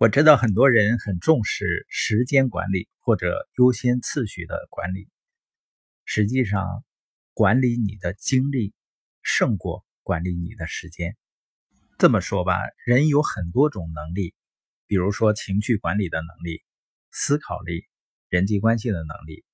[0.00, 5.08] 我知道很多人很重视时间管理或者优先次序的管理，
[6.04, 6.84] 实际上，
[7.32, 8.72] 管理你的精力
[9.22, 11.16] 胜过管理你的时间。
[11.98, 12.54] 这么说吧，
[12.86, 14.36] 人有很多种能力，
[14.86, 16.62] 比如说情绪管理的能力、
[17.10, 17.84] 思考力、
[18.28, 19.44] 人际关系的能力。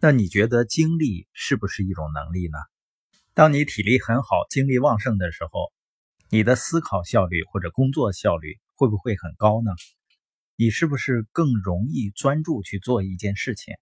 [0.00, 2.58] 那你觉得精力是不是一种能力呢？
[3.34, 5.72] 当你体力很好、精力旺盛的时候，
[6.28, 9.70] 你的思考效率或者工作效率会不会很高呢？
[10.56, 13.74] 你是不是更容易专注去做一件事情？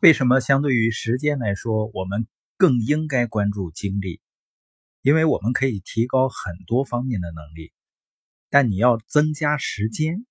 [0.00, 2.26] 为什么相对于时间来说，我们
[2.56, 4.20] 更应该关注精力？
[5.02, 7.72] 因为我们可以提高很多方面的能力，
[8.50, 10.26] 但你要增加时间，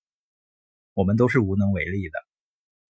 [0.94, 2.18] 我们都是无能为力的。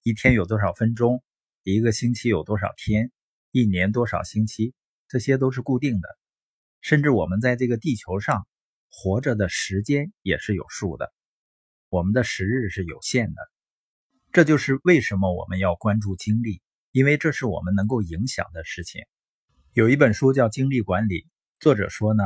[0.03, 1.23] 一天有多少分钟？
[1.63, 3.11] 一个星期有多少天？
[3.53, 4.75] 一年多少星期？
[5.09, 6.09] 这些都是固定的，
[6.81, 8.47] 甚至我们在这个地球上
[8.89, 11.13] 活着的时间也是有数的，
[11.89, 13.41] 我们的时日是有限的。
[14.33, 16.63] 这就是为什么我们要关注精力，
[16.93, 19.03] 因为这是我们能够影响的事情。
[19.73, 21.23] 有一本书叫《精力管理》，
[21.61, 22.23] 作者说呢，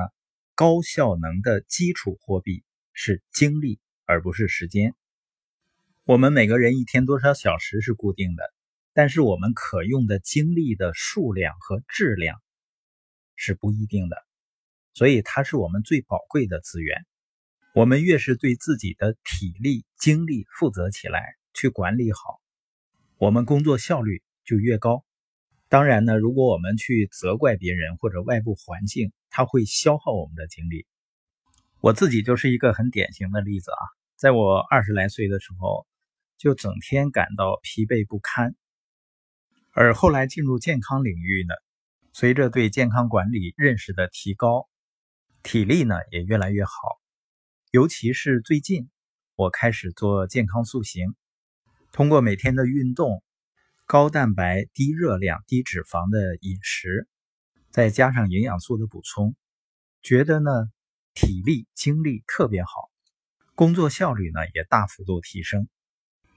[0.55, 4.95] 高效能的基础货币是精力，而不是时间。
[6.05, 8.43] 我们每个人一天多少小时是固定的，
[8.93, 12.41] 但是我们可用的精力的数量和质量。
[13.43, 14.17] 是不一定的，
[14.95, 17.07] 所以它是我们最宝贵的资源。
[17.75, 22.41] 我们越是对自己的体力、精力负责起来，去管理好，
[23.17, 25.05] 我们工作效率就越高。
[25.69, 30.85] 当然呢，如果我们去责怪别人或者外部环境，它会消耗我们的精力。
[31.81, 33.83] 我自己就是一个很典型的例子啊，
[34.17, 35.87] 在我二十来岁的时候，
[36.37, 38.57] 就整天感到疲惫不堪，
[39.71, 41.55] 而后来进入健康领域呢。
[42.13, 44.69] 随着对健康管理认识的提高，
[45.43, 46.73] 体力呢也越来越好。
[47.71, 48.91] 尤其是最近，
[49.37, 51.15] 我开始做健康塑形，
[51.93, 53.23] 通过每天的运动、
[53.87, 57.09] 高蛋白、低热量、低脂肪的饮食，
[57.71, 59.35] 再加上营养素的补充，
[60.03, 60.51] 觉得呢
[61.15, 62.71] 体力精力特别好，
[63.55, 65.69] 工作效率呢也大幅度提升。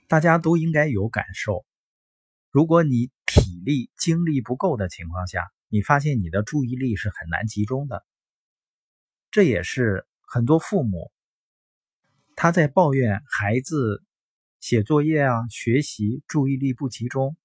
[0.08, 1.66] 大家都应该有感受，
[2.52, 8.06] 如果你体力精力不够的情况下，你发现你的注意力是很难集中的，
[9.34, 11.12] 这也是很多父母
[12.36, 14.04] 他在抱怨孩子
[14.60, 17.36] 写作业啊、学习注意力不集中。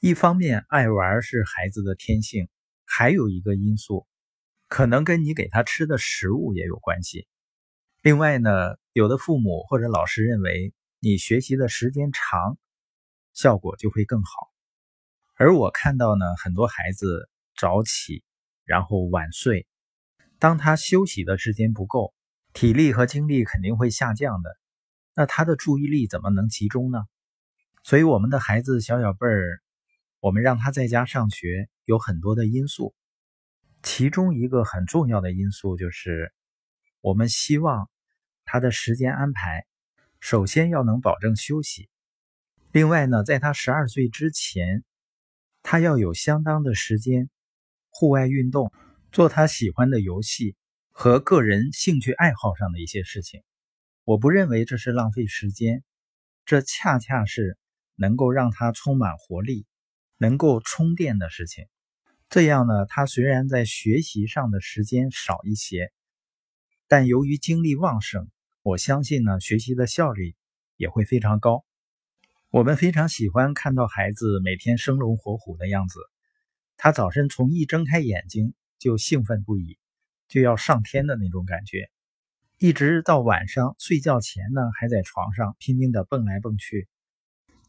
[0.00, 2.48] 一方面，爱玩是孩子的天性，
[2.86, 4.06] 还有一个因素
[4.66, 7.28] 可能跟你给他吃的食物也有关系。
[8.00, 12.56] 另外呢，有的父母或者老师认为你学习的时间长，
[13.34, 14.30] 效果就会更好。
[15.34, 17.28] 而我看到呢，很多孩子。
[17.58, 18.24] 早起，
[18.64, 19.66] 然后晚睡。
[20.40, 22.14] 当他休息的时间不够，
[22.54, 24.56] 体力和精力肯定会下降的。
[25.14, 27.04] 那他的注意力怎么能集中呢？
[27.84, 29.60] 所以我们的孩子小小辈儿，
[30.18, 32.94] 我们让他在家上学有很多的因素，
[33.82, 36.32] 其中一个很重要的因素就是，
[37.02, 37.90] 我们希望
[38.44, 39.66] 他的时间安排
[40.20, 41.90] 首先要能保证休息。
[42.72, 44.84] 另外呢，在他十二岁之前，
[45.62, 47.28] 他要有相当的时间。
[47.92, 48.72] 户外运动，
[49.12, 50.54] 做他喜欢的游戏
[50.90, 53.42] 和个人兴趣爱好上的一些事情，
[54.04, 55.82] 我不认为这是浪费时间，
[56.44, 57.58] 这恰恰是
[57.96, 59.66] 能够让他充满活力、
[60.16, 61.66] 能够充电的事情。
[62.28, 65.92] 这样呢，他虽然在学习上的时间少一些，
[66.86, 68.30] 但由于精力旺盛，
[68.62, 70.36] 我相信呢，学习的效率
[70.76, 71.64] 也会非常高。
[72.50, 75.98] 我们非常喜欢看到孩子每天生龙活虎的样子。
[76.76, 79.78] 他早晨从一睁开眼睛就兴奋不已，
[80.26, 81.90] 就要上天的那种感觉，
[82.58, 86.88] 一直到晚上睡觉前呢，还在床上拼命的蹦来蹦去。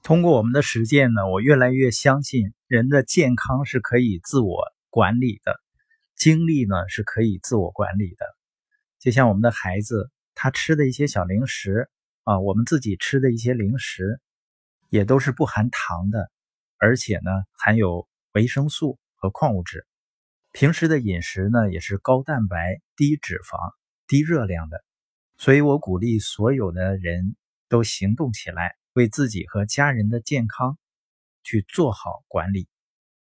[0.01, 5.59] 通过我们的实践呢，我越来越相信人的健康是可以自我管理的，
[6.15, 8.25] 精力呢是可以自我管理的。
[8.97, 11.89] 就像我们的孩子，他吃的一些小零食
[12.23, 14.21] 啊，我们自己吃的一些零食，
[14.89, 16.31] 也都是不含糖的，
[16.77, 18.97] 而且呢含有维生素。
[19.23, 19.85] 和矿物质，
[20.53, 23.73] 平时的饮食呢也是高蛋白、低脂肪、
[24.05, 24.83] 低热量的，
[25.37, 27.35] 所以我鼓励所有的人
[27.69, 30.77] 都行动起来，为自己和家人的健康
[31.43, 32.67] 去做好管理。